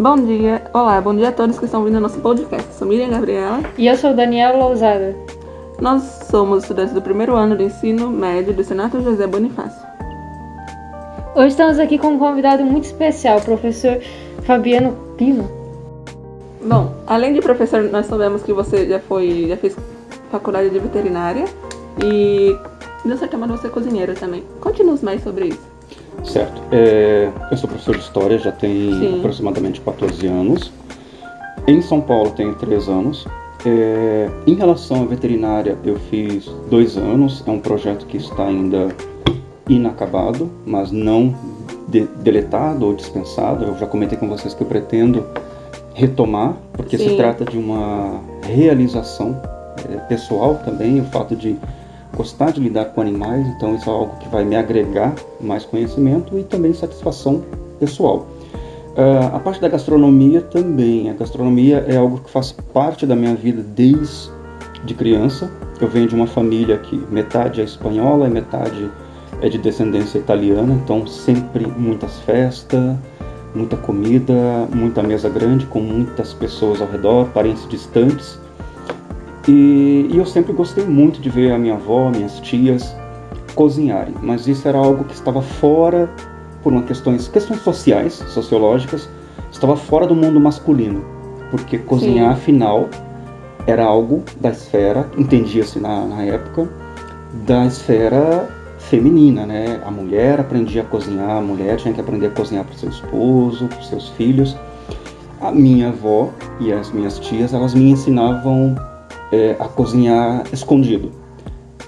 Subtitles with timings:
[0.00, 2.72] Bom dia, olá, bom dia a todos que estão vindo ao nosso podcast.
[2.72, 3.60] Sou Miriam Gabriela.
[3.76, 5.14] E eu sou Daniela Lousada.
[5.78, 9.86] Nós somos estudantes do primeiro ano do ensino médio do Senato José Bonifácio.
[11.34, 14.00] Hoje estamos aqui com um convidado muito especial, o professor
[14.44, 15.46] Fabiano Pino.
[16.64, 19.76] Bom, além de professor, nós sabemos que você já foi, já fez
[20.30, 21.44] faculdade de veterinária
[22.02, 22.56] e
[23.04, 24.44] de certa maneira você é cozinheiro também.
[24.62, 25.69] Conte-nos mais sobre isso.
[26.24, 26.60] Certo.
[26.70, 29.18] É, eu sou professor de História, já tem Sim.
[29.18, 30.72] aproximadamente 14 anos.
[31.66, 33.26] Em São Paulo tenho 3 anos.
[33.64, 37.42] É, em relação à veterinária, eu fiz dois anos.
[37.46, 38.88] É um projeto que está ainda
[39.68, 41.34] inacabado, mas não
[41.88, 43.64] de- deletado ou dispensado.
[43.64, 45.24] Eu já comentei com vocês que eu pretendo
[45.94, 47.10] retomar, porque Sim.
[47.10, 49.40] se trata de uma realização
[49.90, 51.56] é, pessoal também, o fato de
[52.16, 56.38] gostar de lidar com animais, então isso é algo que vai me agregar mais conhecimento
[56.38, 57.42] e também satisfação
[57.78, 58.26] pessoal.
[58.96, 61.10] Ah, a parte da gastronomia também.
[61.10, 65.50] A gastronomia é algo que faz parte da minha vida desde criança.
[65.80, 68.90] Eu venho de uma família que metade é espanhola e metade
[69.40, 72.94] é de descendência italiana, então sempre muitas festas,
[73.54, 74.34] muita comida,
[74.74, 78.38] muita mesa grande com muitas pessoas ao redor, parentes distantes.
[79.48, 82.94] E, e eu sempre gostei muito de ver a minha avó, minhas tias
[83.54, 86.08] cozinharem, mas isso era algo que estava fora
[86.62, 89.08] por uma questões, questões sociais, sociológicas,
[89.50, 91.04] estava fora do mundo masculino,
[91.50, 92.88] porque cozinhar, afinal,
[93.66, 96.68] era algo da esfera, entendia-se na, na época,
[97.46, 99.80] da esfera feminina, né?
[99.84, 102.88] A mulher aprendia a cozinhar, a mulher tinha que aprender a cozinhar para o seu
[102.88, 104.56] esposo, para os seus filhos.
[105.40, 108.74] A minha avó e as minhas tias, elas me ensinavam
[109.32, 111.10] é, a cozinhar escondido.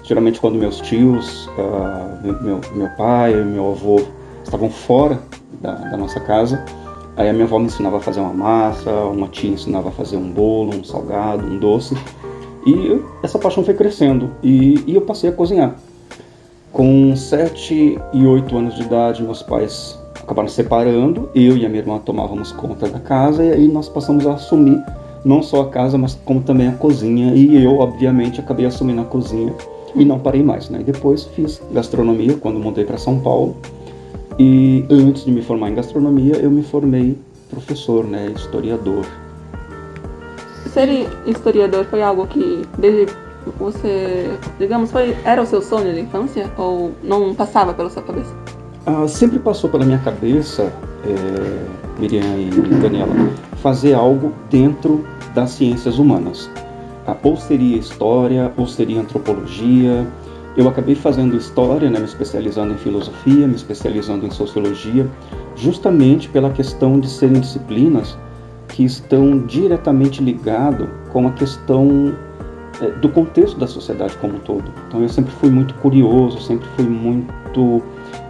[0.03, 4.01] Geralmente quando meus tios, ah, meu, meu, pai meu avô
[4.43, 5.19] estavam fora
[5.61, 6.63] da, da nossa casa,
[7.15, 10.17] aí a minha avó me ensinava a fazer uma massa, uma tia ensinava a fazer
[10.17, 11.95] um bolo, um salgado, um doce.
[12.65, 15.75] E essa paixão foi crescendo e, e eu passei a cozinhar.
[16.71, 21.69] Com 7 e 8 anos de idade, meus pais acabaram se separando, eu e a
[21.69, 24.81] minha irmã tomávamos conta da casa e aí nós passamos a assumir
[25.23, 27.33] não só a casa, mas como também a cozinha.
[27.33, 29.53] E eu, obviamente, acabei assumindo a cozinha
[29.95, 30.69] e não parei mais.
[30.69, 30.81] Né?
[30.81, 33.55] E depois fiz gastronomia quando mudei para São Paulo.
[34.39, 37.17] E antes de me formar em gastronomia, eu me formei
[37.49, 39.05] professor, né, historiador.
[40.71, 43.13] Ser historiador foi algo que desde
[43.59, 48.33] você, digamos, foi era o seu sonho de infância ou não passava pela sua cabeça?
[48.85, 50.73] Ah, sempre passou pela minha cabeça,
[51.05, 52.49] é, Miriam e
[52.81, 53.13] Daniela,
[53.57, 56.49] fazer algo dentro das ciências humanas.
[57.05, 60.07] Ah, ou seria história, ou seria antropologia.
[60.55, 65.09] Eu acabei fazendo história, né, me especializando em filosofia, me especializando em sociologia,
[65.55, 68.17] justamente pela questão de serem disciplinas
[68.69, 72.15] que estão diretamente ligadas com a questão
[72.81, 74.71] é, do contexto da sociedade como um todo.
[74.87, 77.81] Então eu sempre fui muito curioso, sempre fui muito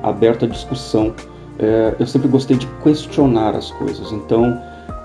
[0.02, 1.14] aberto à discussão.
[1.60, 4.12] É, eu sempre gostei de questionar as coisas.
[4.12, 4.60] Então,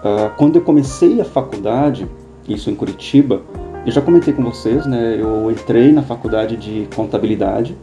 [0.04, 2.06] ah, quando eu comecei a faculdade,
[2.48, 3.42] isso em Curitiba,
[3.84, 5.16] eu já comentei com vocês, né?
[5.18, 7.76] Eu entrei na faculdade de contabilidade,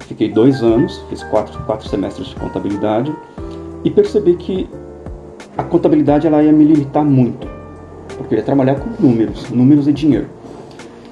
[0.00, 3.14] fiquei dois anos, fiz quatro, quatro semestres de contabilidade
[3.84, 4.68] e percebi que
[5.56, 7.46] a contabilidade ela ia me limitar muito,
[8.16, 10.26] porque eu ia trabalhar com números, números e dinheiro.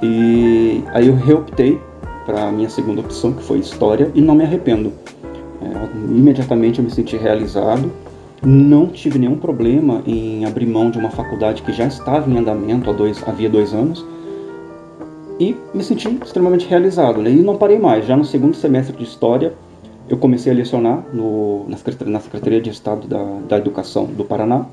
[0.02, 1.80] E aí eu reoptei
[2.24, 4.92] para a minha segunda opção, que foi história, e não me arrependo.
[5.62, 7.90] É, imediatamente eu me senti realizado,
[8.42, 12.88] não tive nenhum problema em abrir mão de uma faculdade que já estava em andamento
[12.88, 14.04] há dois, havia dois anos
[15.38, 17.20] e me senti extremamente realizado.
[17.20, 17.30] Né?
[17.30, 18.06] E não parei mais.
[18.06, 19.54] Já no segundo semestre de História,
[20.08, 24.24] eu comecei a lecionar no, na, Secretaria, na Secretaria de Estado da, da Educação do
[24.24, 24.66] Paraná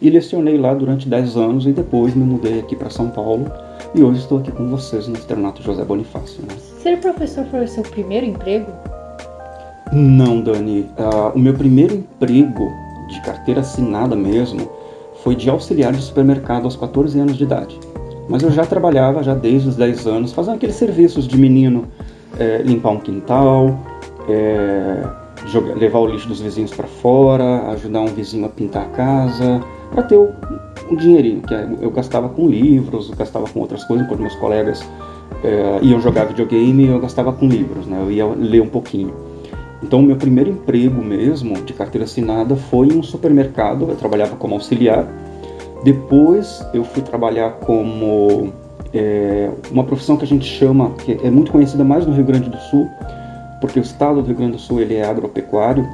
[0.00, 3.50] e lecionei lá durante 10 anos e depois me mudei aqui para São Paulo
[3.94, 6.42] e hoje estou aqui com vocês no Externato José Bonifácio.
[6.42, 6.54] Né?
[6.82, 8.70] Ser professor foi o seu primeiro emprego?
[9.98, 10.84] Não, Dani.
[10.98, 12.70] Ah, o meu primeiro emprego
[13.08, 14.70] de carteira assinada mesmo
[15.24, 17.80] foi de auxiliar de supermercado aos 14 anos de idade.
[18.28, 21.86] Mas eu já trabalhava já desde os 10 anos, fazendo aqueles serviços de menino,
[22.38, 23.74] eh, limpar um quintal,
[24.28, 25.02] eh,
[25.46, 29.62] jogar- levar o lixo dos vizinhos para fora, ajudar um vizinho a pintar a casa,
[29.90, 30.28] para ter o,
[30.90, 34.86] um dinheirinho, que eu gastava com livros, eu gastava com outras coisas, enquanto meus colegas
[35.42, 37.98] eh, iam jogar videogame, eu gastava com livros, né?
[37.98, 39.24] eu ia ler um pouquinho.
[39.86, 43.88] Então, meu primeiro emprego mesmo, de carteira assinada, foi em um supermercado.
[43.88, 45.06] Eu trabalhava como auxiliar.
[45.84, 48.52] Depois, eu fui trabalhar como
[48.92, 52.50] é, uma profissão que a gente chama, que é muito conhecida mais no Rio Grande
[52.50, 52.90] do Sul,
[53.60, 55.86] porque o estado do Rio Grande do Sul ele é agropecuário.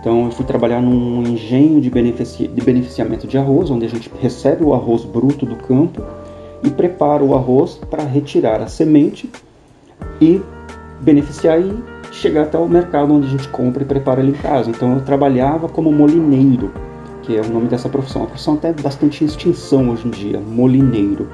[0.00, 4.10] Então eu fui trabalhar num engenho de, benefici de beneficiamento de arroz, onde a gente
[4.20, 6.02] recebe o arroz bruto do campo
[6.64, 9.30] e prepara o arroz para retirar a semente
[10.20, 10.42] e
[11.00, 14.70] beneficiar e chegar até o mercado onde a gente compra e prepara ele em casa.
[14.70, 16.72] Então eu trabalhava como molineiro,
[17.22, 18.22] que é o nome dessa profissão.
[18.22, 21.28] Uma profissão até bastante em extinção hoje em dia, molineiro.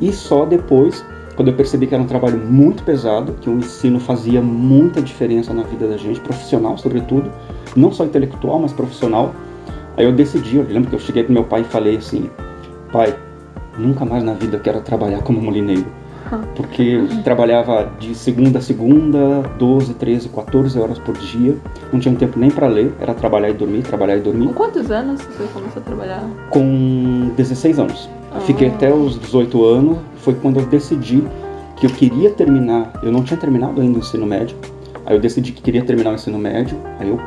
[0.00, 1.04] E só depois,
[1.34, 5.52] quando eu percebi que era um trabalho muito pesado, que o ensino fazia muita diferença
[5.52, 7.30] na vida da gente, profissional sobretudo,
[7.74, 9.34] não só intelectual, mas profissional,
[9.96, 12.30] aí eu decidi, eu lembro que eu cheguei pro meu pai e falei assim,
[12.92, 13.16] pai,
[13.76, 15.97] nunca mais na vida eu quero trabalhar como molineiro
[16.54, 21.56] porque trabalhava de segunda a segunda, 12, 13, 14 horas por dia.
[21.92, 24.46] Não tinha tempo nem para ler, era trabalhar e dormir, trabalhar e dormir.
[24.48, 26.22] Com quantos anos você começou a trabalhar?
[26.50, 28.08] Com 16 anos.
[28.32, 28.40] Ah.
[28.40, 31.24] Fiquei até os 18 anos, foi quando eu decidi
[31.76, 34.56] que eu queria terminar, eu não tinha terminado ainda o ensino médio,
[35.06, 37.18] aí eu decidi que queria terminar o ensino médio, aí eu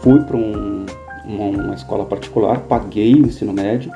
[0.00, 0.86] fui para um,
[1.24, 3.90] uma, uma escola particular, paguei o ensino médio,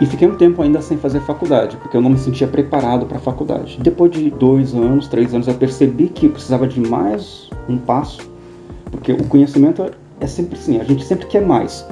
[0.00, 3.16] e fiquei um tempo ainda sem fazer faculdade, porque eu não me sentia preparado para
[3.16, 3.78] a faculdade.
[3.80, 8.30] Depois de dois anos, três anos, eu percebi que eu precisava de mais um passo,
[8.90, 9.90] porque o conhecimento
[10.20, 11.86] é sempre assim, a gente sempre quer mais.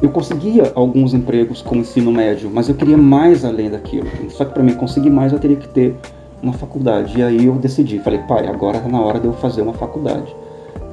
[0.00, 4.08] Eu conseguia alguns empregos com ensino médio, mas eu queria mais além daquilo.
[4.30, 5.94] Só que para mim conseguir mais eu teria que ter
[6.42, 7.18] uma faculdade.
[7.18, 10.34] E aí eu decidi, falei, pai, agora está na hora de eu fazer uma faculdade.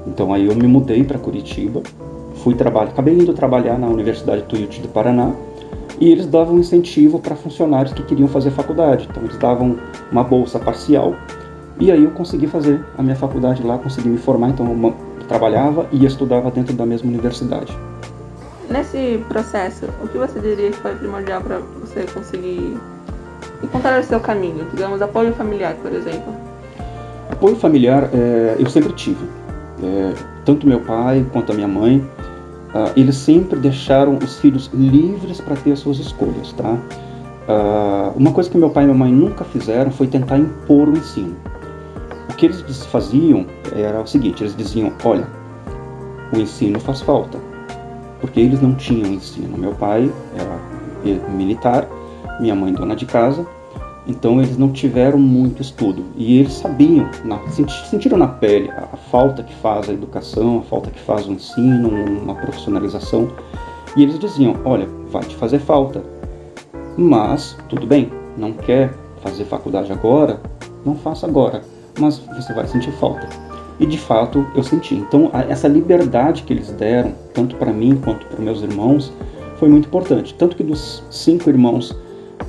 [0.05, 1.81] Então aí eu me mudei para Curitiba,
[2.35, 5.33] fui trabalhar, acabei indo trabalhar na Universidade Tuiuti do Paraná
[5.99, 9.07] e eles davam incentivo para funcionários que queriam fazer faculdade.
[9.09, 9.77] Então eles davam
[10.11, 11.15] uma bolsa parcial
[11.79, 14.93] e aí eu consegui fazer a minha faculdade lá, consegui me formar, então eu
[15.27, 17.77] trabalhava e estudava dentro da mesma universidade.
[18.69, 22.77] Nesse processo, o que você diria que foi primordial para você conseguir
[23.63, 24.65] encontrar o seu caminho?
[24.71, 26.33] Digamos, apoio familiar, por exemplo.
[27.31, 29.25] Apoio familiar é, eu sempre tive.
[29.81, 30.13] É,
[30.45, 32.05] tanto meu pai quanto a minha mãe
[32.69, 36.77] Uh, eles sempre deixaram os filhos livres para ter as suas escolhas, tá?
[37.47, 40.91] Uh, uma coisa que meu pai e minha mãe nunca fizeram foi tentar impor o
[40.91, 41.35] ensino.
[42.29, 45.27] O que eles faziam era o seguinte: eles diziam, olha,
[46.31, 47.39] o ensino faz falta,
[48.21, 49.57] porque eles não tinham ensino.
[49.57, 51.87] Meu pai era militar,
[52.39, 53.45] minha mãe dona de casa,
[54.09, 58.97] então eles não tiveram muito estudo e eles sabiam, na, sentiram na pele a, a,
[58.97, 63.31] falta que faz a educação, a falta que faz o ensino, uma profissionalização.
[63.95, 66.01] E eles diziam: olha, vai te fazer falta,
[66.97, 68.91] mas tudo bem, não quer
[69.21, 70.41] fazer faculdade agora,
[70.83, 71.61] não faça agora,
[71.99, 73.29] mas você vai sentir falta.
[73.79, 74.95] E de fato eu senti.
[74.95, 79.13] Então a, essa liberdade que eles deram, tanto para mim quanto para meus irmãos,
[79.57, 80.33] foi muito importante.
[80.33, 81.95] Tanto que dos cinco irmãos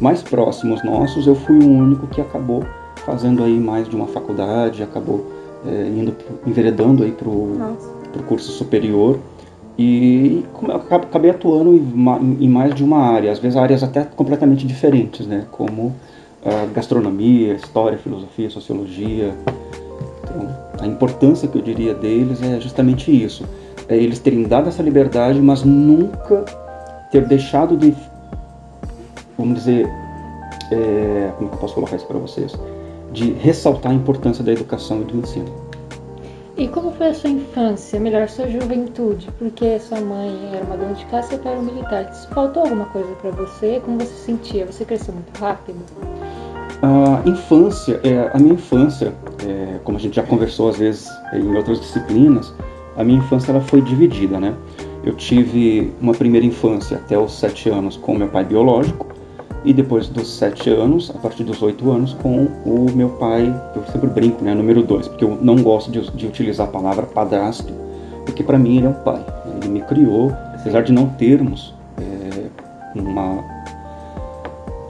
[0.01, 2.65] mais próximos nossos, eu fui o único que acabou
[3.05, 5.27] fazendo aí mais de uma faculdade, acabou
[5.67, 6.15] é, indo,
[6.47, 9.19] enveredando aí para o curso superior.
[9.79, 10.45] E
[11.01, 15.95] acabei atuando em, mais de uma área, às vezes áreas até completamente diferentes, né, como
[16.75, 19.35] gastronomia, história, filosofia, sociologia.
[20.23, 20.49] Então,
[20.81, 23.45] a importância que eu diria deles é justamente isso,
[23.89, 26.45] é eles terem dado essa liberdade, mas nunca
[27.11, 27.95] ter deixado de
[29.41, 29.87] vamos dizer,
[30.71, 32.55] é, como que eu posso colocar isso para vocês?
[33.13, 35.71] De ressaltar a importância da educação e do ensino.
[36.57, 39.29] E como foi a sua infância, melhor, sua juventude?
[39.39, 42.13] Porque sua mãe era uma dona de casa e seu pai era um militar.
[42.35, 43.81] Faltou alguma coisa para você?
[43.83, 44.67] Como você se sentia?
[44.67, 45.79] Você cresceu muito rápido?
[46.83, 49.15] A infância, é, a minha infância,
[49.47, 52.53] é, como a gente já conversou às vezes em outras disciplinas,
[52.97, 54.55] a minha infância ela foi dividida, né?
[55.03, 59.07] Eu tive uma primeira infância até os sete anos com meu pai biológico,
[59.65, 63.85] e depois dos sete anos, a partir dos oito anos, com o meu pai, eu
[63.93, 67.73] sempre brinco, né, número dois, porque eu não gosto de, de utilizar a palavra padrasto,
[68.25, 69.25] porque para mim ele é um pai.
[69.61, 72.47] Ele me criou, apesar de não termos é,
[72.99, 73.45] uma,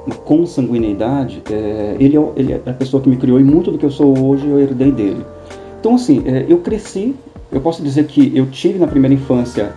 [0.07, 3.79] uma consanguinidade, é, ele, é, ele, é, a pessoa que me criou e muito do
[3.79, 5.25] que eu sou hoje eu herdei dele.
[5.81, 7.17] Então, assim, é, eu cresci,
[7.51, 9.73] eu posso dizer que eu tive na primeira infância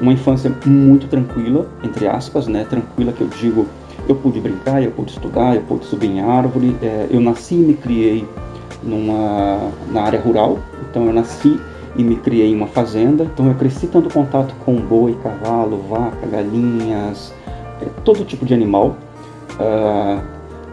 [0.00, 3.66] uma infância muito tranquila, entre aspas, né, tranquila que eu digo
[4.08, 6.76] eu pude brincar, eu pude estudar, eu pude subir em árvore.
[6.82, 8.26] É, eu nasci e me criei
[8.82, 10.58] numa, na área rural,
[10.90, 11.58] então eu nasci
[11.96, 16.26] e me criei em uma fazenda, então eu cresci tendo contato com boi, cavalo, vaca,
[16.26, 17.32] galinhas,
[17.80, 18.96] é, todo tipo de animal.
[19.52, 20.22] Uh,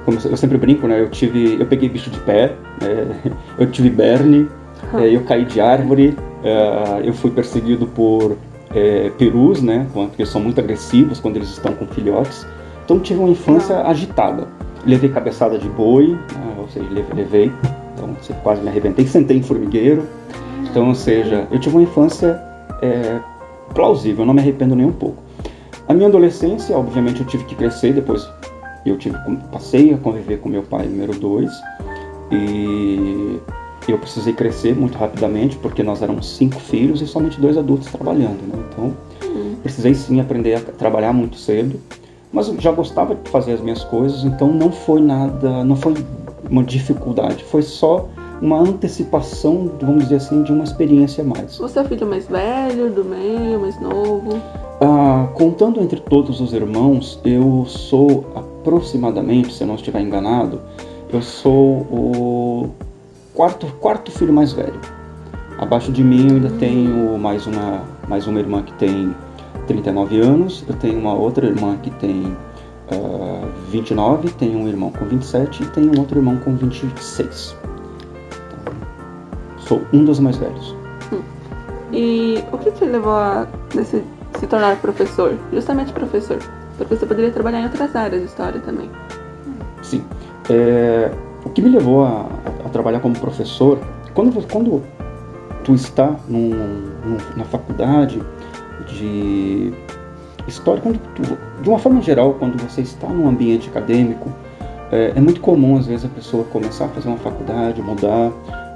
[0.06, 1.00] como eu sempre brinco, né?
[1.00, 4.50] Eu tive, eu peguei bicho de pé, é, eu tive berne,
[4.94, 8.38] é, eu caí de árvore, uh, eu fui perseguido por
[8.74, 9.88] é, perus, né?
[9.94, 12.46] Porque são muito agressivos quando eles estão com filhotes.
[12.90, 13.86] Então tive uma infância Não.
[13.86, 14.48] agitada.
[14.84, 17.52] Levei cabeçada de boi, né, ou seja, levei,
[17.94, 18.10] então
[18.42, 20.08] quase me arrebentei, sentei em formigueiro.
[20.68, 22.42] Então, ou seja, eu tive uma infância
[22.82, 23.20] é
[23.76, 25.22] plausível, não me arrependo nem um pouco.
[25.88, 28.28] A minha adolescência, obviamente, eu tive que crescer, depois
[28.84, 29.16] eu tive,
[29.52, 31.52] passei a conviver com meu pai número dois
[32.32, 33.38] e
[33.88, 38.42] eu precisei crescer muito rapidamente porque nós éramos cinco filhos e somente dois adultos trabalhando,
[38.48, 38.64] né?
[38.72, 38.94] Então,
[39.26, 39.56] uhum.
[39.62, 41.80] precisei sim aprender a trabalhar muito cedo,
[42.32, 45.94] mas eu já gostava de fazer as minhas coisas, então não foi nada, não foi
[46.50, 48.08] uma dificuldade, foi só
[48.42, 51.58] uma antecipação, vamos dizer assim, de uma experiência a mais.
[51.58, 54.40] Você é o filho mais velho, do meio, mais novo?
[54.82, 60.62] Ah, contando entre todos os irmãos, eu sou aproximadamente, se eu não estiver enganado,
[61.12, 62.70] eu sou o
[63.34, 64.80] quarto, quarto filho mais velho.
[65.58, 69.14] Abaixo de mim eu ainda tenho mais uma, mais uma irmã que tem
[69.70, 72.24] 39 anos, eu tenho uma outra irmã que tem
[72.92, 77.56] uh, ah, 29, tenho um irmão com 27 e tenho um outro irmão com 26.
[78.48, 78.74] Então,
[79.60, 80.76] sou um dos mais velhos.
[81.14, 81.22] Hum.
[81.94, 83.48] E o que te levou a
[83.84, 85.38] se tornar professor?
[85.54, 86.40] Justamente professor.
[86.76, 88.90] Porque você poderia trabalhar em outras áreas de história também.
[89.84, 90.04] Sim.
[90.50, 91.12] É,
[91.46, 92.26] o que me levou a,
[92.66, 93.78] a, trabalhar como professor,
[94.16, 94.82] quando, quando
[95.64, 96.50] tu está num,
[97.06, 98.20] num, na faculdade
[99.00, 99.74] de
[100.48, 101.00] história, quando
[101.62, 104.30] de uma forma geral, quando você está num ambiente acadêmico,
[104.92, 108.32] é, é, muito comum às vezes a pessoa começar a fazer uma faculdade, mudar,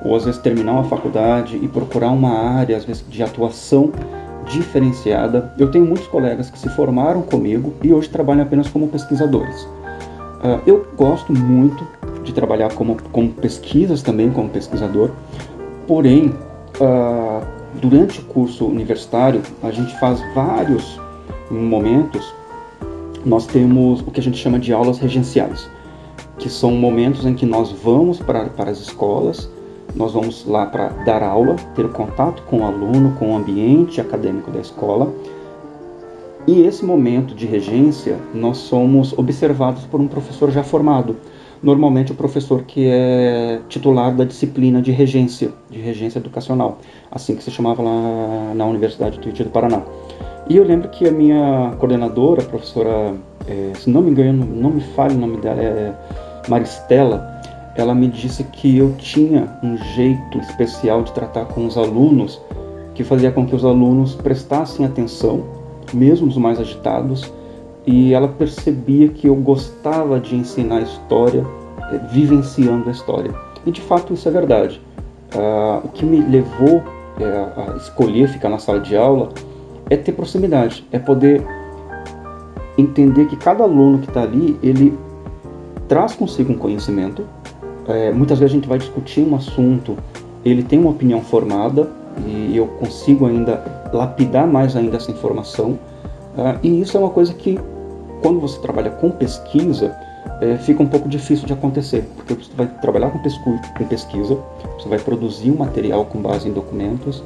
[0.06, 3.92] ou às vezes terminar uma faculdade e procurar uma área, às vezes de atuação
[4.46, 5.54] diferenciada.
[5.58, 9.64] Eu tenho muitos colegas que se formaram comigo e hoje trabalham apenas como pesquisadores.
[10.44, 11.88] Uh, eu gosto muito
[12.24, 15.12] de trabalhar como, como pesquisas também, como pesquisador,
[15.88, 16.34] porém,
[16.80, 21.00] uh, durante o curso universitário, a gente faz vários
[21.50, 22.34] momentos,
[23.26, 25.70] nós temos o que a gente chama de aulas regenciais,
[26.38, 29.50] que são momentos em que nós vamos para, para as escolas
[29.96, 34.50] nós vamos lá para dar aula, ter contato com o aluno, com o ambiente acadêmico
[34.50, 35.14] da escola.
[36.48, 41.16] E esse momento de regência, nós somos observados por um professor já formado.
[41.64, 46.80] Normalmente o professor que é titular da disciplina de regência, de regência educacional,
[47.10, 49.82] assim que se chamava lá na Universidade do Rio do Paraná.
[50.50, 53.14] E eu lembro que a minha coordenadora, a professora,
[53.48, 55.94] é, se não me engano, não me fale o nome dela, é
[56.50, 57.42] Maristela,
[57.78, 62.42] ela me disse que eu tinha um jeito especial de tratar com os alunos
[62.94, 65.46] que fazia com que os alunos prestassem atenção,
[65.94, 67.32] mesmo os mais agitados,
[67.86, 71.46] e ela percebia que eu gostava de ensinar história,
[71.92, 73.34] eh, vivenciando a história.
[73.66, 74.82] E de fato isso é verdade.
[75.36, 76.82] Ah, o que me levou
[77.20, 79.30] eh, a escolher ficar na sala de aula
[79.90, 81.46] é ter proximidade, é poder
[82.78, 84.98] entender que cada aluno que está ali, ele
[85.88, 87.24] traz consigo um conhecimento,
[87.88, 89.98] é, muitas vezes a gente vai discutir um assunto,
[90.44, 91.90] ele tem uma opinião formada
[92.26, 95.80] e eu consigo ainda lapidar mais ainda essa informação.
[96.36, 97.60] Uh, e isso é uma coisa que,
[98.24, 99.94] quando você trabalha com pesquisa,
[100.42, 104.38] é, fica um pouco difícil de acontecer, porque você vai trabalhar com, com pesquisa,
[104.80, 107.20] você vai produzir um material com base em documentos,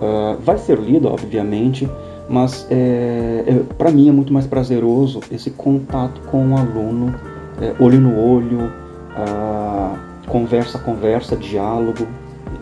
[0.00, 1.90] uh, vai ser lido, obviamente,
[2.28, 7.14] mas é, é, para mim é muito mais prazeroso esse contato com o aluno,
[7.60, 8.72] é, olho no olho,
[10.28, 12.06] conversa, conversa, diálogo.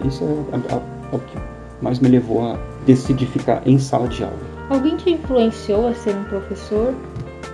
[0.07, 1.39] Isso é, o que
[1.83, 2.57] mais me levou a
[2.87, 4.39] decidir ficar em sala de aula.
[4.71, 6.95] Alguém te influenciou a ser um professor?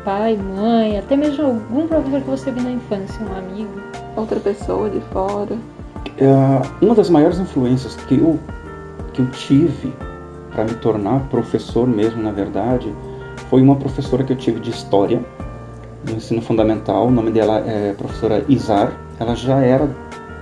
[0.04, 3.80] Pai, mãe, até mesmo algum professor que você viu na infância, um amigo?
[4.16, 5.56] Outra pessoa de fora?
[6.18, 8.36] É, uma das maiores influências que eu,
[9.12, 9.92] que eu tive
[10.50, 12.92] para me tornar professor mesmo, na verdade,
[13.48, 15.24] foi uma professora que eu tive de história
[16.02, 17.06] do ensino fundamental.
[17.06, 18.92] O nome dela é professora Izar.
[19.20, 19.88] Ela já era,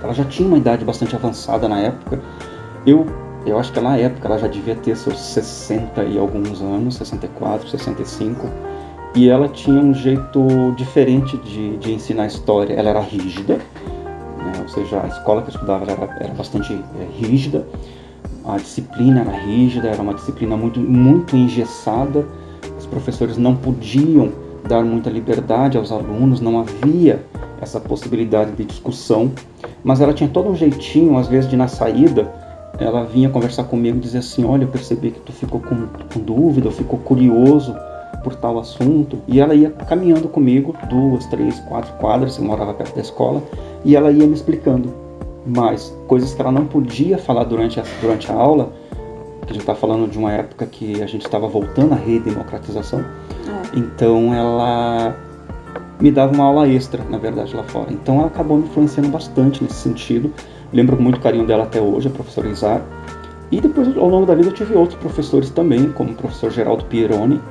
[0.01, 2.19] ela já tinha uma idade bastante avançada na época.
[2.83, 3.05] Eu,
[3.45, 7.69] eu acho que na época ela já devia ter seus 60 e alguns anos, 64,
[7.69, 8.47] 65.
[9.13, 12.73] E ela tinha um jeito diferente de, de ensinar história.
[12.73, 14.53] Ela era rígida, né?
[14.61, 17.67] ou seja, a escola que eu estudava era, era bastante é, rígida.
[18.45, 22.25] A disciplina era rígida, era uma disciplina muito, muito engessada.
[22.79, 24.31] Os professores não podiam
[24.67, 27.25] dar muita liberdade aos alunos, não havia
[27.59, 29.31] essa possibilidade de discussão,
[29.83, 32.31] mas ela tinha todo um jeitinho, às vezes, de na saída,
[32.79, 36.19] ela vinha conversar comigo e dizer assim: Olha, eu percebi que tu ficou com, com
[36.19, 37.75] dúvida, ou ficou curioso
[38.21, 42.95] por tal assunto, e ela ia caminhando comigo, duas, três, quatro quadras, eu morava perto
[42.95, 43.41] da escola,
[43.83, 44.93] e ela ia me explicando
[45.45, 48.71] mais coisas que ela não podia falar durante a, durante a aula,
[49.45, 52.99] que a gente está falando de uma época que a gente estava voltando à redemocratização.
[52.99, 53.77] É.
[53.79, 55.15] Então ela
[55.99, 57.91] me dava uma aula extra, na verdade, lá fora.
[57.91, 60.31] Então ela acabou me influenciando bastante nesse sentido.
[60.73, 62.81] Lembro com muito carinho dela até hoje, a professora Izar.
[63.51, 66.85] E depois, ao longo da vida, eu tive outros professores também, como o professor Geraldo
[66.85, 67.41] Pieroni,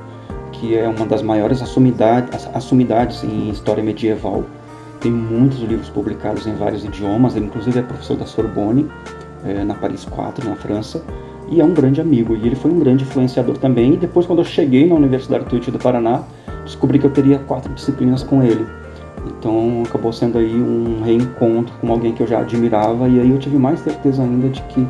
[0.61, 4.43] que é uma das maiores assumidades, assumidades em história medieval.
[4.99, 8.87] Tem muitos livros publicados em vários idiomas, ele inclusive é professor da Sorbonne,
[9.43, 11.03] é, na Paris 4, na França,
[11.49, 12.35] e é um grande amigo.
[12.35, 13.95] E ele foi um grande influenciador também.
[13.95, 16.21] E depois, quando eu cheguei na Universidade Tuiuti do Paraná,
[16.63, 18.63] descobri que eu teria quatro disciplinas com ele.
[19.25, 23.39] Então acabou sendo aí um reencontro com alguém que eu já admirava e aí eu
[23.39, 24.87] tive mais certeza ainda de que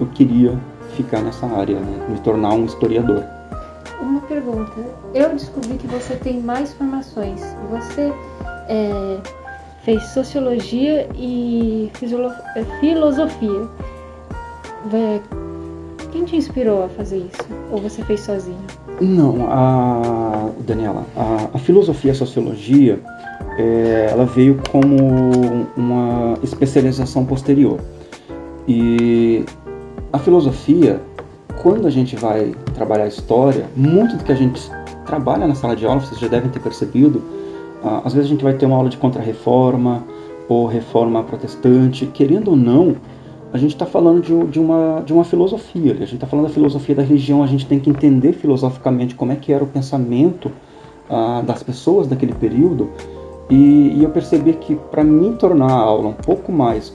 [0.00, 0.56] eu queria
[0.96, 2.06] ficar nessa área, né?
[2.08, 3.37] me tornar um historiador.
[4.00, 4.72] Uma pergunta.
[5.12, 7.40] Eu descobri que você tem mais formações.
[7.70, 8.12] Você
[8.68, 9.18] é,
[9.84, 11.90] fez sociologia e
[12.56, 13.68] é, filosofia.
[16.12, 17.48] Quem te inspirou a fazer isso?
[17.70, 18.58] Ou você fez sozinho?
[19.00, 23.00] Não, a Daniela, a, a filosofia e a sociologia,
[23.58, 24.96] é, ela veio como
[25.76, 27.80] uma especialização posterior.
[28.66, 29.44] E
[30.12, 31.00] a filosofia,
[31.62, 34.70] quando a gente vai trabalhar a história, muito do que a gente
[35.04, 37.22] trabalha na sala de aula, vocês já devem ter percebido,
[37.82, 40.04] ah, às vezes a gente vai ter uma aula de contra-reforma
[40.48, 42.96] ou reforma protestante, querendo ou não,
[43.52, 46.52] a gente está falando de, de, uma, de uma filosofia, a gente está falando da
[46.52, 50.50] filosofia da religião, a gente tem que entender filosoficamente como é que era o pensamento
[51.10, 52.90] ah, das pessoas daquele período,
[53.50, 56.94] e, e eu percebi que para me tornar a aula um pouco mais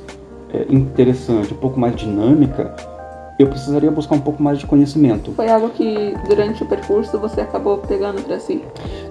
[0.54, 2.76] é, interessante, um pouco mais dinâmica,
[3.40, 5.32] eu precisaria buscar um pouco mais de conhecimento.
[5.32, 8.62] Foi algo que durante o percurso você acabou pegando para si?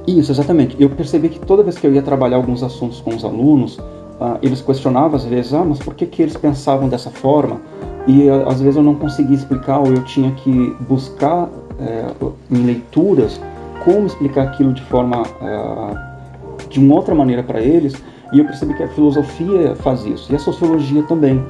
[0.06, 0.76] Isso, exatamente.
[0.78, 4.38] Eu percebi que toda vez que eu ia trabalhar alguns assuntos com os alunos, uh,
[4.40, 7.60] eles questionavam às vezes, ah, mas por que, que eles pensavam dessa forma?
[8.06, 12.64] E uh, às vezes eu não conseguia explicar ou eu tinha que buscar uh, em
[12.64, 13.40] leituras
[13.84, 17.94] como explicar aquilo de forma uh, de uma outra maneira para eles.
[18.32, 21.44] E eu percebi que a filosofia faz isso e a sociologia também.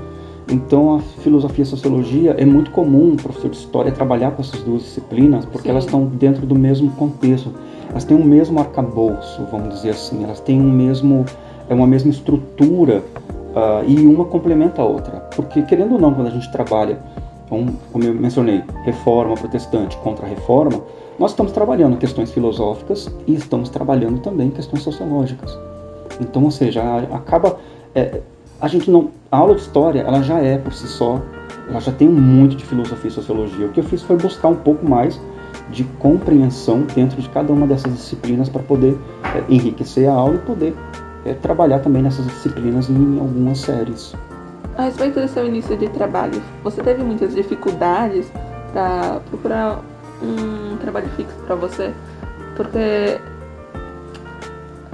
[0.48, 4.42] Então, a filosofia e a sociologia é muito comum o professor de história trabalhar com
[4.42, 5.70] essas duas disciplinas, porque Sim.
[5.70, 7.52] elas estão dentro do mesmo contexto.
[7.90, 10.24] Elas têm o mesmo arcabouço, vamos dizer assim.
[10.24, 11.24] Elas têm um mesmo,
[11.68, 13.02] é uma mesma estrutura
[13.55, 15.20] uh, e uma complementa a outra.
[15.37, 16.98] Porque, querendo ou não, quando a gente trabalha,
[17.48, 20.83] com, como eu mencionei, reforma protestante contra reforma,
[21.18, 25.57] nós estamos trabalhando questões filosóficas e estamos trabalhando também questões sociológicas.
[26.20, 27.59] Então, ou seja, acaba.
[27.94, 28.20] É,
[28.62, 29.11] a gente não.
[29.31, 31.20] A aula de história, ela já é por si só,
[31.68, 33.66] ela já tem muito de filosofia e sociologia.
[33.66, 35.20] O que eu fiz foi buscar um pouco mais
[35.70, 38.96] de compreensão dentro de cada uma dessas disciplinas para poder
[39.35, 40.77] é, enriquecer a aula e poder
[41.25, 44.14] é, trabalhar também nessas disciplinas em algumas séries.
[44.77, 48.31] A respeito do seu início de trabalho, você teve muitas dificuldades
[48.72, 49.83] para procurar
[50.22, 51.92] um trabalho fixo para você?
[52.57, 53.18] Porque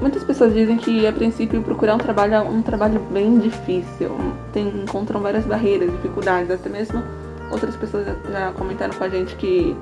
[0.01, 4.11] Muitas pessoas dizem que a princípio procurar um trabalho é um trabalho bem difícil,
[4.53, 7.03] tem, encontram várias barreiras, dificuldades, até mesmo
[7.51, 9.75] outras pessoas já comentaram com a gente que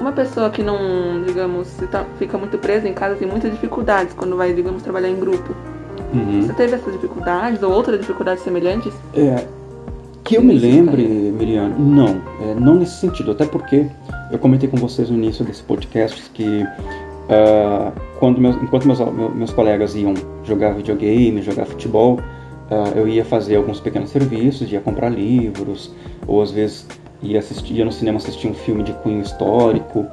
[0.00, 4.36] uma pessoa que não, digamos, tá, fica muito presa em casa tem muitas dificuldades quando
[4.36, 5.54] vai, digamos, trabalhar em grupo.
[6.14, 6.42] Uhum.
[6.42, 8.92] Você teve essas dificuldades ou outras dificuldades semelhantes?
[9.14, 9.44] É,
[10.24, 13.86] que eu me lembre, Miriam, não, é, não nesse sentido, até porque
[14.30, 16.64] eu comentei com vocês no início desse podcast que
[17.30, 18.98] Uh, quando meus, enquanto meus,
[19.34, 22.18] meus colegas iam jogar videogame, jogar futebol,
[22.70, 25.94] uh, eu ia fazer alguns pequenos serviços, ia comprar livros,
[26.26, 26.88] ou às vezes
[27.22, 30.06] ia, assistir, ia no cinema assistir um filme de cunho histórico.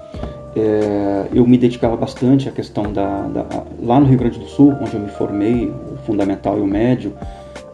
[0.55, 3.45] É, eu me dedicava bastante à questão da, da,
[3.83, 7.13] Lá no Rio Grande do Sul, onde eu me formei, o fundamental e o médio,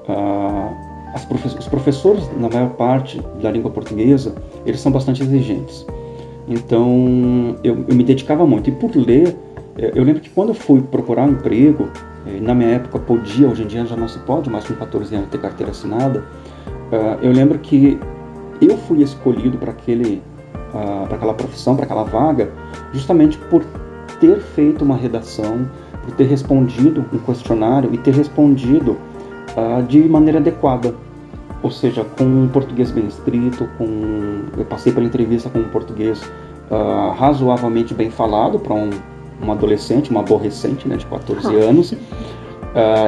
[0.09, 5.85] uh, profe os professores, na maior parte da língua portuguesa, eles são bastante exigentes.
[6.47, 8.69] Então eu, eu me dedicava muito.
[8.69, 9.35] E por ler,
[9.77, 11.89] é, eu lembro que quando eu fui procurar um emprego,
[12.25, 15.15] é, na minha época podia, hoje em dia já não se pode, mais com 14
[15.15, 16.23] anos ter carteira assinada.
[16.91, 17.97] Ah, eu lembro que
[18.61, 20.21] eu fui escolhido para aquele
[20.73, 22.51] ah, para aquela profissão, para aquela vaga,
[22.91, 23.63] justamente por
[24.19, 25.69] ter feito uma redação,
[26.03, 28.97] por ter respondido um questionário e ter respondido
[29.55, 30.93] uh, de maneira adequada
[31.63, 36.21] ou seja, com um português bem escrito, com eu passei pela entrevista com um português
[36.69, 38.89] uh, razoavelmente bem falado para um,
[39.41, 41.49] um adolescente, uma aborrecente, né, de 14 ah.
[41.51, 41.93] anos.
[41.93, 41.97] Uh,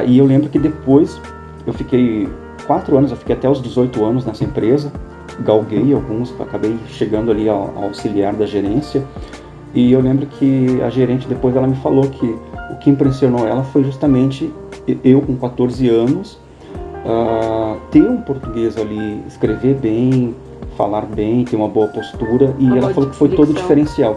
[0.06, 1.20] e eu lembro que depois
[1.66, 2.26] eu fiquei
[2.66, 4.90] quatro anos, eu fiquei até os 18 anos nessa empresa,
[5.40, 9.04] galguei alguns, acabei chegando ali ao, ao auxiliar da gerência.
[9.74, 12.26] E eu lembro que a gerente depois ela me falou que
[12.70, 14.50] o que impressionou ela foi justamente
[15.04, 16.38] eu com 14 anos
[17.06, 20.34] uh, ter um português ali, escrever bem,
[20.76, 24.14] falar bem, ter uma boa postura, e uma ela falou que foi todo diferencial.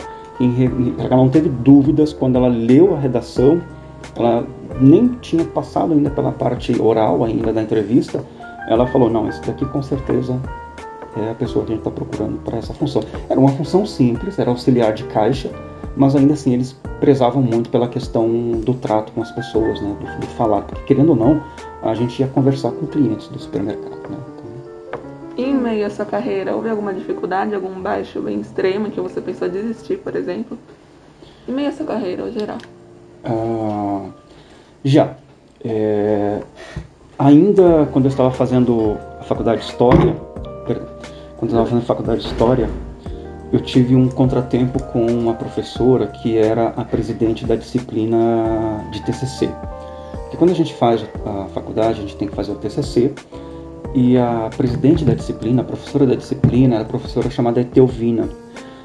[0.98, 3.62] ela não teve dúvidas quando ela leu a redação,
[4.16, 4.46] ela
[4.82, 8.24] nem tinha passado ainda pela parte oral ainda da entrevista,
[8.68, 10.40] ela falou, não, esse daqui com certeza
[11.18, 13.02] é a pessoa que a gente está procurando para essa função.
[13.28, 15.50] Era uma função simples, era auxiliar de caixa,
[15.98, 18.28] mas ainda assim eles prezavam muito pela questão
[18.64, 21.42] do trato com as pessoas, né, do, do falar, porque querendo ou não,
[21.82, 24.10] a gente ia conversar com clientes do supermercado.
[24.10, 24.18] Né?
[24.36, 25.46] Então...
[25.46, 29.48] Em meio a sua carreira, houve alguma dificuldade, algum baixo bem extremo que você pensou
[29.50, 30.58] desistir, por exemplo?
[31.48, 32.58] Em meio a sua carreira, no geral?
[33.24, 34.10] Ah,
[34.84, 35.16] já.
[35.64, 36.42] É,
[37.18, 40.16] ainda quando eu estava fazendo a faculdade de História,
[41.38, 42.70] quando eu estava fazendo a faculdade de História,
[43.52, 49.50] eu tive um contratempo com uma professora que era a presidente da disciplina de TCC.
[50.12, 53.14] Porque quando a gente faz a faculdade, a gente tem que fazer o TCC,
[53.94, 58.30] e a presidente da disciplina, a professora da disciplina, era a professora chamada Etelvina.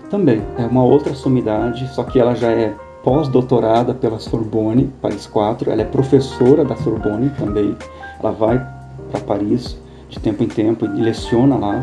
[0.08, 5.70] Também é uma outra sumidade, só que ela já é pós-doutorada pela Sorbonne, Paris 4,
[5.70, 7.76] ela é professora da Sorbonne também,
[8.18, 8.66] ela vai
[9.10, 9.76] para Paris
[10.08, 11.82] de tempo em tempo e leciona lá.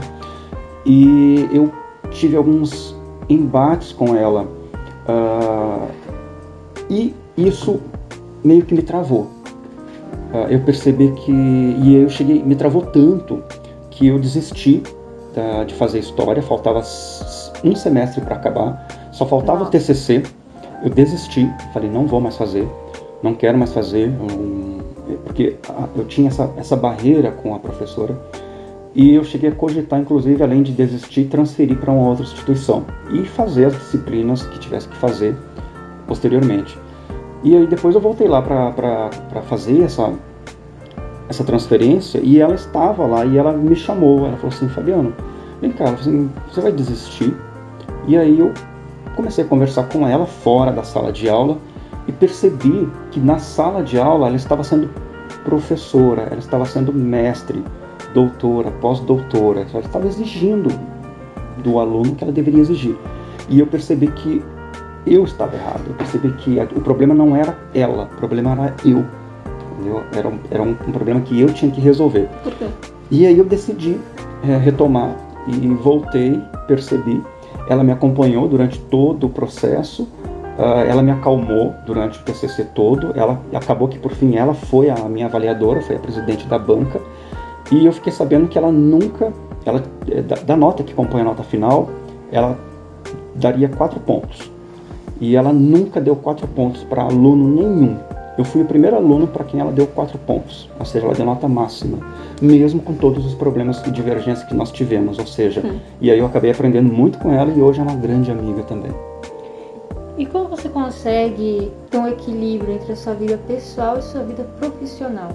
[0.84, 1.72] E eu
[2.12, 2.95] tive alguns
[3.28, 4.43] embates com ela
[5.08, 5.88] uh,
[6.89, 7.80] e isso
[8.43, 9.21] meio que me travou.
[10.34, 13.43] Uh, eu percebi que e eu cheguei, me travou tanto
[13.89, 14.84] que eu desisti
[15.65, 16.41] de fazer história.
[16.41, 16.82] Faltava
[17.63, 20.24] um semestre para acabar, só faltava o TCC.
[20.84, 22.67] Eu desisti, falei não vou mais fazer,
[23.24, 24.80] não quero mais fazer, um,
[25.24, 25.56] porque
[25.95, 28.19] eu tinha essa, essa barreira com a professora
[28.93, 33.23] e eu cheguei a cogitar, inclusive, além de desistir, transferir para uma outra instituição e
[33.23, 35.36] fazer as disciplinas que tivesse que fazer
[36.08, 36.77] posteriormente.
[37.43, 40.13] E aí depois eu voltei lá para fazer essa,
[41.30, 44.27] essa transferência e ela estava lá e ela me chamou.
[44.27, 45.13] Ela falou assim: Fabiano,
[45.62, 47.34] vem cá, assim, você vai desistir?
[48.08, 48.51] E aí eu
[49.15, 51.58] comecei a conversar com ela fora da sala de aula
[52.08, 54.89] e percebi que na sala de aula ela estava sendo
[55.45, 57.63] professora, ela estava sendo mestre
[58.13, 60.69] doutora, pós-doutora, ela estava exigindo
[61.63, 62.95] do aluno que ela deveria exigir.
[63.50, 64.41] E eu percebi que
[65.06, 69.04] eu estava errado, eu percebi que o problema não era ela, o problema era eu.
[69.71, 70.04] Entendeu?
[70.13, 72.30] Era, um, era um, um problema que eu tinha que resolver.
[73.10, 73.97] E aí eu decidi
[74.47, 75.15] é, retomar
[75.47, 77.21] e voltei, percebi.
[77.67, 83.12] Ela me acompanhou durante todo o processo, uh, ela me acalmou durante o TCC todo.
[83.15, 87.02] Ela acabou que por fim ela foi a minha avaliadora, foi a presidente da banca
[87.72, 89.32] e eu fiquei sabendo que ela nunca,
[89.66, 91.90] ela, é, da, da nota que compõe a nota final,
[92.32, 92.60] ela
[93.36, 94.52] daria quatro pontos.
[95.20, 97.98] E ela nunca deu quatro pontos para aluno nenhum.
[98.38, 101.26] Eu fui o primeiro aluno para quem ela deu quatro pontos, ou seja, ela deu
[101.26, 102.00] nota máxima,
[102.42, 105.80] mesmo com todos os problemas e divergências que nós tivemos, ou seja, hum.
[106.00, 108.92] e aí eu acabei aprendendo muito com ela e hoje é uma grande amiga também.
[110.18, 114.44] E como você consegue ter um equilíbrio entre a sua vida pessoal e sua vida
[114.60, 115.30] profissional?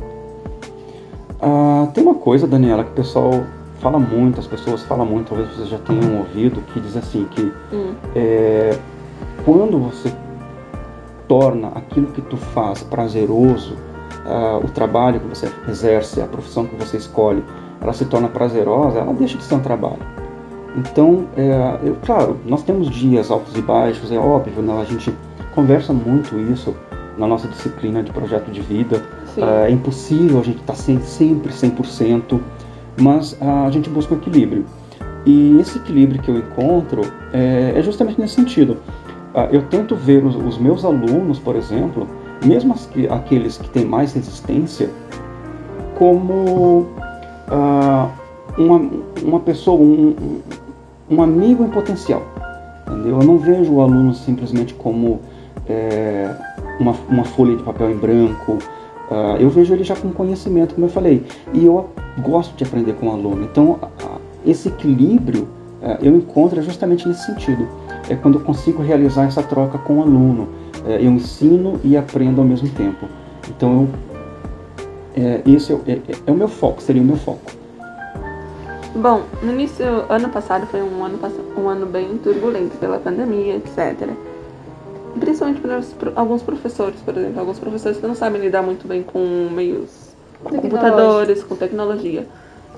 [1.40, 3.44] Ah, tem uma coisa, Daniela, que o pessoal
[3.80, 7.52] fala muito, as pessoas falam muito, talvez vocês já tenham ouvido, que diz assim que
[7.72, 7.94] hum.
[8.14, 8.78] é,
[9.44, 10.12] quando você
[11.28, 13.74] torna aquilo que tu faz prazeroso,
[14.24, 17.44] uh, o trabalho que você exerce, a profissão que você escolhe,
[17.80, 20.02] ela se torna prazerosa, ela deixa de ser um trabalho.
[20.76, 24.80] Então, é, eu, claro, nós temos dias altos e baixos, é óbvio, né?
[24.80, 25.14] a gente
[25.54, 26.74] conversa muito isso
[27.16, 29.02] na nossa disciplina de projeto de vida,
[29.36, 32.40] Uh, é impossível a gente estar tá sempre 100%,
[32.98, 34.64] mas uh, a gente busca o equilíbrio.
[35.26, 38.78] E esse equilíbrio que eu encontro é, é justamente nesse sentido.
[39.34, 42.06] Uh, eu tento ver os, os, meus alunos, por exemplo,
[42.44, 44.88] mesmo as, aqueles que têm mais resistência,
[45.96, 46.86] como
[48.58, 48.90] uma,
[49.22, 50.40] uma pessoa, um,
[51.08, 52.22] um amigo em potencial.
[52.86, 53.20] Entendeu?
[53.20, 55.20] Eu não vejo o aluno simplesmente como
[55.68, 56.34] é,
[56.78, 58.58] uma, uma folha de papel em branco,
[59.10, 61.88] Uh, eu vejo ele já com conhecimento, como eu falei, e eu
[62.20, 63.44] gosto de aprender com o aluno.
[63.44, 65.44] Então, uh, esse equilíbrio
[65.80, 67.68] uh, eu encontro justamente nesse sentido.
[68.08, 70.48] É quando eu consigo realizar essa troca com o aluno.
[70.86, 73.06] Eh, eu ensino e aprendo ao mesmo tempo.
[73.48, 73.88] Então,
[75.16, 77.50] eu, é, esse é, é, é, o meu foco, seria o meu foco.
[78.94, 81.18] Bom, no início, ano passado foi um ano,
[81.58, 84.08] um ano bem turbulento pela pandemia, etc
[85.18, 85.80] principalmente para
[86.14, 90.56] alguns professores, por exemplo, alguns professores que não sabem lidar muito bem com meios com
[90.56, 92.26] computadores, com tecnologia.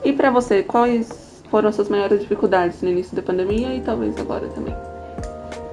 [0.05, 4.19] E para você, quais foram as suas maiores dificuldades no início da pandemia e talvez
[4.19, 4.75] agora também?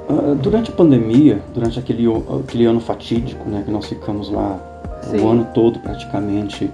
[0.09, 2.05] Uh, durante a pandemia, durante aquele,
[2.43, 4.59] aquele ano fatídico, né, que nós ficamos lá
[5.01, 5.21] Sim.
[5.21, 6.71] o ano todo praticamente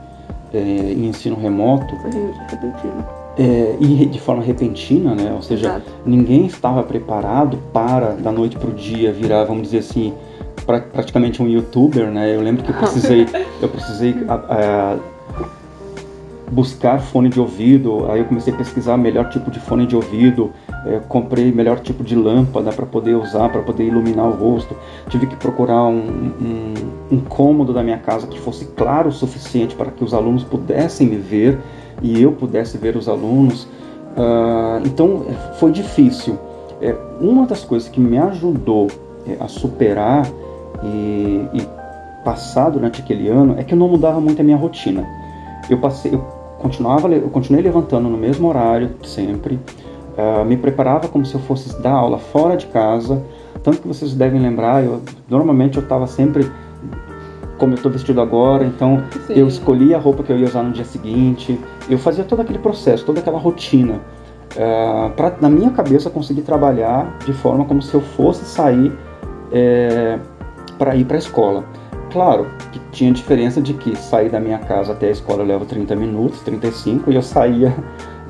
[0.54, 1.96] é, em ensino remoto.
[1.98, 2.12] Foi
[2.50, 5.34] repentino é, e de forma repentina, né?
[5.36, 5.92] Ou seja, Exato.
[6.06, 10.14] ninguém estava preparado para da noite para o dia virar, vamos dizer assim,
[10.64, 12.36] pra, praticamente um YouTuber, né?
[12.36, 13.26] Eu lembro que eu precisei,
[13.60, 14.98] eu precisei a, a,
[16.52, 18.06] buscar fone de ouvido.
[18.12, 20.52] Aí eu comecei a pesquisar melhor tipo de fone de ouvido,
[20.86, 24.78] é, comprei melhor tipo de lâmpada para poder usar, para poder iluminar o rosto.
[25.10, 26.74] Tive que procurar um, um,
[27.16, 31.08] um, cômodo da minha casa que fosse claro o suficiente para que os alunos pudessem
[31.08, 31.58] me ver
[32.02, 33.64] e eu pudesse ver os alunos.
[34.16, 35.26] Uh, então
[35.60, 36.38] foi difícil.
[36.82, 38.88] É, uma das coisas que me ajudou
[39.28, 40.28] é, a superar
[40.84, 41.68] e, e
[42.24, 45.06] passar durante aquele ano é que eu não mudava muito a minha rotina.
[45.70, 46.20] Eu passei, eu
[46.60, 49.60] continuava, eu continuei levantando no mesmo horário sempre,
[50.18, 53.24] uh, me preparava como se eu fosse dar aula fora de casa,
[53.64, 56.50] tanto que vocês devem lembrar, eu normalmente eu estava sempre
[57.62, 59.34] como eu estou vestido agora, então Sim.
[59.36, 62.58] eu escolhia a roupa que eu ia usar no dia seguinte, eu fazia todo aquele
[62.58, 64.02] processo, toda aquela rotina,
[64.56, 68.92] uh, para na minha cabeça conseguir trabalhar de forma como se eu fosse sair
[69.52, 70.18] é,
[70.80, 71.64] para ir para a escola.
[72.12, 75.96] Claro que tinha diferença de que sair da minha casa até a escola leva 30
[75.96, 77.76] minutos, 35, e eu saía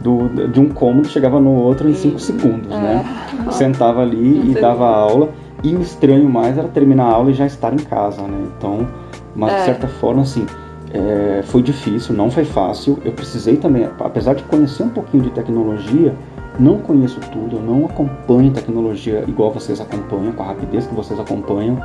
[0.03, 3.05] do, de um cômodo chegava no outro em 5 segundos, né?
[3.47, 3.51] É.
[3.51, 5.29] Sentava ali e dava aula.
[5.63, 8.47] E o estranho mais era terminar a aula e já estar em casa, né?
[8.57, 8.87] Então,
[9.35, 9.59] mas é.
[9.59, 10.45] de certa forma, assim,
[10.93, 12.99] é, foi difícil, não foi fácil.
[13.03, 16.15] Eu precisei também, apesar de conhecer um pouquinho de tecnologia,
[16.59, 21.19] não conheço tudo, eu não acompanho tecnologia igual vocês acompanham, com a rapidez que vocês
[21.19, 21.79] acompanham.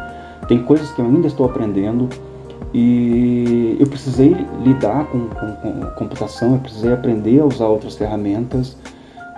[0.49, 2.09] Tem coisas que eu ainda estou aprendendo
[2.75, 8.77] e eu precisei lidar com, com, com computação, eu precisei aprender a usar outras ferramentas.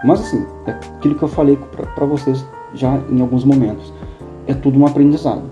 [0.05, 1.59] Mas assim, é aquilo que eu falei
[1.95, 2.45] para vocês
[2.75, 3.93] já em alguns momentos.
[4.47, 5.43] É tudo um aprendizado.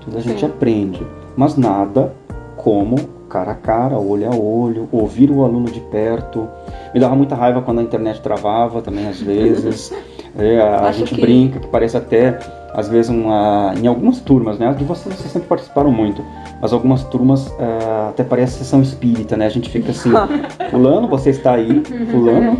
[0.00, 0.30] Tudo a Sim.
[0.30, 1.04] gente aprende.
[1.36, 2.12] Mas nada
[2.56, 2.96] como
[3.28, 6.48] cara a cara, olho a olho, ouvir o aluno de perto.
[6.94, 9.92] Me dava muita raiva quando a internet travava também às vezes.
[10.38, 11.20] é, a, a gente que...
[11.20, 12.38] brinca que parece até
[12.72, 14.72] às vezes uma, em algumas turmas, né?
[14.74, 16.24] De vocês, vocês sempre participaram muito,
[16.60, 19.46] mas algumas turmas uh, até parece sessão espírita, né?
[19.46, 20.10] A gente fica assim,
[20.70, 22.58] fulano, você está aí, fulano,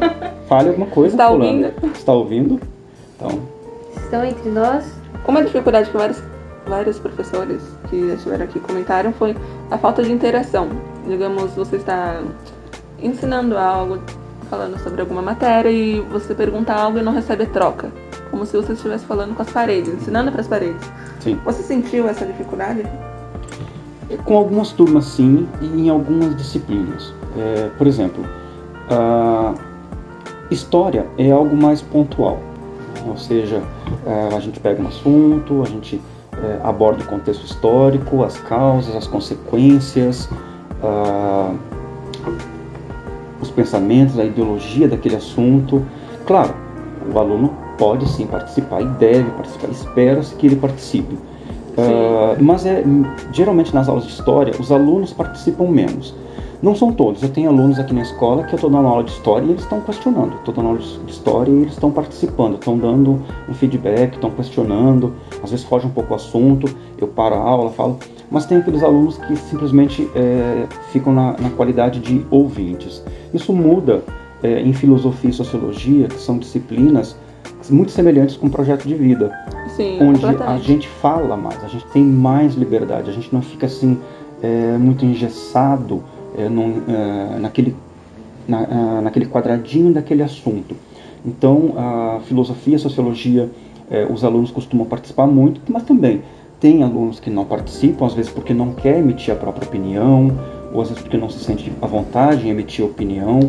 [0.49, 1.93] fale alguma coisa, está fulano, ouvindo?
[1.95, 2.61] está ouvindo?
[3.17, 3.41] Então.
[3.97, 4.85] Estão entre nós.
[5.27, 6.23] Uma dificuldade que vários,
[6.67, 9.37] vários professores que estiveram aqui comentaram foi
[9.71, 10.69] a falta de interação.
[11.07, 12.21] Digamos, você está
[13.01, 13.99] ensinando algo,
[14.49, 17.91] falando sobre alguma matéria e você pergunta algo e não recebe troca
[18.35, 20.91] como se você estivesse falando com as paredes, ensinando para as paredes.
[21.21, 21.39] Sim.
[21.45, 22.83] Você sentiu essa dificuldade?
[24.25, 27.15] Com algumas turmas, sim, e em algumas disciplinas.
[27.39, 28.25] É, por exemplo,
[28.91, 29.55] a
[30.51, 32.41] história é algo mais pontual,
[33.07, 33.63] ou seja,
[34.05, 36.03] é, a gente pega um assunto, a gente
[36.45, 40.29] é, aborda o contexto histórico, as causas, as consequências,
[43.41, 45.83] os pensamentos, a ideologia daquele assunto.
[46.27, 46.55] Claro,
[47.13, 49.71] o aluno pode sim participar e deve participar.
[49.71, 51.15] Espera-se que ele participe.
[51.77, 52.85] Uh, mas é,
[53.33, 56.15] geralmente nas aulas de história os alunos participam menos.
[56.65, 57.23] Não são todos.
[57.23, 59.61] Eu tenho alunos aqui na escola que eu estou dando aula de história e eles
[59.61, 60.37] estão questionando.
[60.37, 65.13] Estou dando aula de história e eles estão participando, estão dando um feedback, estão questionando.
[65.43, 67.99] Às vezes foge um pouco o assunto, eu paro a aula, falo.
[68.31, 73.05] Mas tem aqueles alunos que simplesmente é, ficam na, na, qualidade de ouvintes.
[73.35, 74.03] Isso muda
[74.43, 77.15] é, em filosofia e sociologia, que são disciplinas
[77.69, 79.31] muito semelhantes com o projeto de vida.
[79.77, 83.67] Sim, onde a gente fala mais, a gente tem mais liberdade, a gente não fica
[83.67, 83.99] assim
[84.43, 86.03] é, muito engessado
[86.49, 87.77] num, é, naquele,
[88.47, 90.75] na, é, naquele quadradinho daquele assunto.
[91.25, 93.51] Então, a filosofia, a sociologia,
[94.11, 96.23] os alunos costumam participar muito, mas também
[96.61, 100.31] tem alunos que não participam, às vezes porque não quer emitir a própria opinião,
[100.73, 103.41] ou às vezes porque não se sente à vontade em emitir opinião,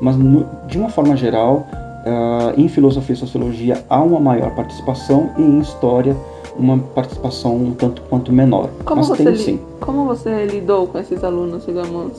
[0.00, 1.66] mas no, de uma forma geral,
[1.98, 6.16] Uh, em filosofia e sociologia há uma maior participação e em história
[6.58, 8.68] uma participação um tanto quanto menor.
[8.84, 9.60] Como Mas você tem sim.
[9.80, 12.12] Como você lidou com esses alunos, digamos,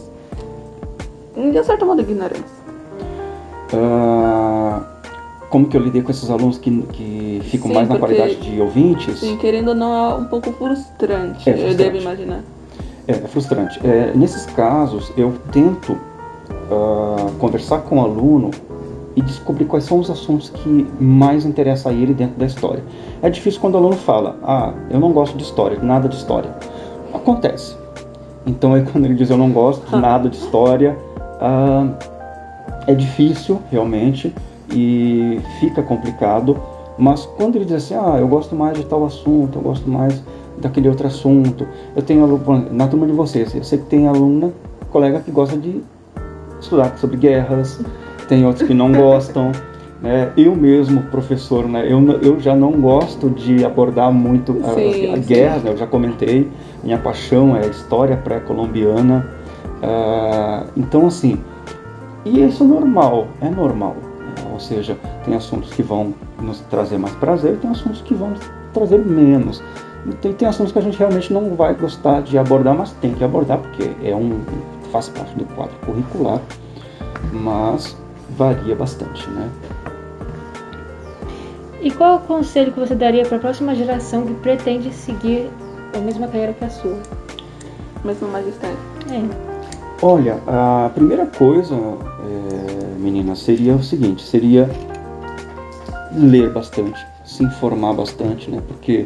[1.35, 2.59] de certo modo ignorantes?
[3.73, 4.83] Uh,
[5.49, 8.61] como que eu lidei com esses alunos que, que ficam sim, mais na qualidade de
[8.61, 9.19] ouvintes?
[9.19, 11.71] Sim, querendo ou não, é um pouco frustrante, é frustrante.
[11.71, 12.43] eu devo imaginar.
[13.07, 13.79] É, é frustrante.
[13.85, 18.51] É, nesses casos, eu tento uh, conversar com o aluno
[19.19, 22.81] e descobrir quais são os assuntos que mais interessam a ele dentro da história.
[23.21, 26.55] É difícil quando o aluno fala, ah, eu não gosto de história, nada de história.
[27.13, 27.75] Acontece.
[28.45, 30.97] Então aí quando ele diz eu não gosto de nada de história,
[31.41, 31.89] ah,
[32.87, 34.33] é difícil realmente
[34.71, 36.57] e fica complicado.
[36.97, 40.23] Mas quando ele diz assim, ah, eu gosto mais de tal assunto, eu gosto mais
[40.57, 44.51] daquele outro assunto, eu tenho aluno, na turma de vocês, eu sei que tem aluna,
[44.91, 45.81] colega que gosta de
[46.59, 47.79] estudar sobre guerras,
[48.29, 49.51] tem outros que não gostam.
[50.01, 50.31] Né?
[50.37, 51.85] Eu mesmo, professor, né?
[51.91, 55.71] eu, eu já não gosto de abordar muito a, sim, a guerra, né?
[55.71, 56.49] eu já comentei,
[56.81, 59.27] minha paixão é a história pré-colombiana.
[59.83, 61.37] Uh, então, assim,
[62.23, 63.95] E isso é normal, é normal.
[64.37, 68.33] É, ou seja, tem assuntos que vão nos trazer mais prazer, tem assuntos que vão
[68.73, 69.61] trazer menos.
[70.05, 73.13] E tem, tem assuntos que a gente realmente não vai gostar de abordar, mas tem
[73.13, 74.39] que abordar porque é um
[74.91, 76.39] faz parte do quadro curricular,
[77.31, 77.97] mas
[78.37, 79.49] varia bastante, né?
[81.81, 85.49] E qual o conselho que você daria para a próxima geração que pretende seguir
[85.95, 86.99] a mesma carreira que a sua?
[88.03, 88.77] Mesmo magistério.
[89.09, 89.49] É.
[90.01, 94.69] Olha, a primeira coisa, é, menina, seria o seguinte, seria
[96.13, 98.61] ler bastante, se informar bastante, né?
[98.67, 99.05] Porque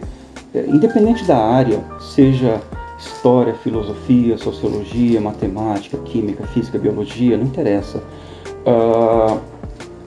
[0.53, 2.62] é, independente da área, seja
[2.99, 8.01] história, filosofia, sociologia, matemática, química, física, biologia, não interessa.
[8.65, 9.39] Uh,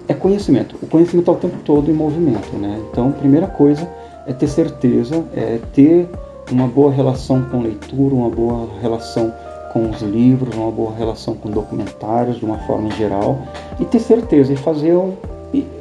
[0.08, 0.76] é conhecimento.
[0.82, 2.80] O conhecimento está o tempo todo em movimento, né?
[2.90, 3.88] Então, primeira coisa
[4.26, 6.08] é ter certeza, é ter
[6.50, 9.32] uma boa relação com leitura, uma boa relação
[9.72, 13.38] com os livros, uma boa relação com documentários de uma forma geral
[13.78, 14.96] e ter certeza e fazer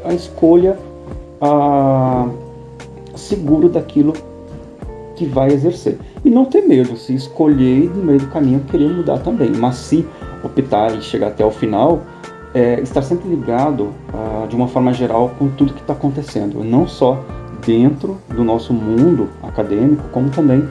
[0.03, 0.77] a escolha
[1.39, 2.27] a,
[3.15, 4.13] seguro daquilo
[5.15, 5.97] que vai exercer.
[6.23, 10.05] E não ter medo, se escolher no meio do caminho querer mudar também, mas se
[10.43, 12.01] optar e chegar até o final,
[12.55, 16.87] é, estar sempre ligado uh, de uma forma geral com tudo que está acontecendo, não
[16.87, 17.21] só
[17.65, 20.63] dentro do nosso mundo acadêmico, como também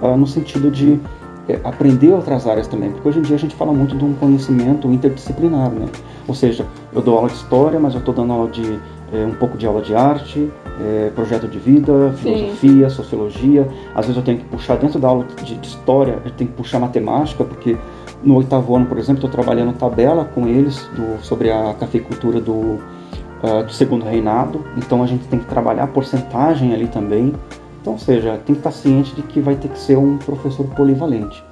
[0.00, 1.00] uh, no sentido de
[1.48, 4.14] é, aprender outras áreas também, porque hoje em dia a gente fala muito de um
[4.14, 5.88] conhecimento interdisciplinar, né?
[6.28, 8.78] Ou seja, eu dou aula de história, mas eu estou dando aula de
[9.12, 10.48] é, um pouco de aula de arte,
[10.80, 12.94] é, projeto de vida, filosofia, Sim.
[12.94, 13.68] sociologia.
[13.94, 16.56] Às vezes eu tenho que puxar dentro da aula de, de história, eu tenho que
[16.56, 17.76] puxar matemática, porque
[18.22, 22.52] no oitavo ano, por exemplo, estou trabalhando tabela com eles do, sobre a cafeicultura do,
[22.52, 24.64] uh, do segundo reinado.
[24.76, 27.34] Então a gente tem que trabalhar a porcentagem ali também.
[27.80, 30.64] Então, ou seja, tem que estar ciente de que vai ter que ser um professor
[30.68, 31.42] polivalente.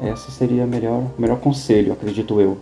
[0.00, 2.58] Esse seria o melhor, melhor conselho, acredito eu.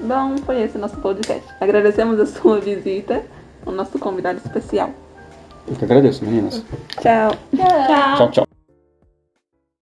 [0.00, 1.44] Bom, foi esse o nosso podcast.
[1.60, 3.22] Agradecemos a sua visita,
[3.66, 4.90] o nosso convidado especial.
[5.66, 6.62] Eu que agradeço, meninas.
[7.00, 7.32] Tchau.
[7.56, 8.30] Tchau, tchau.
[8.30, 8.53] tchau.